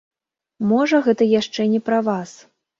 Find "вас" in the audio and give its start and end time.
2.13-2.37